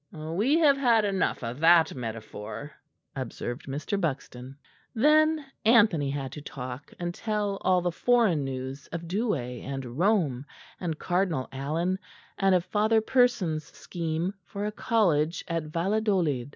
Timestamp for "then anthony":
4.95-6.09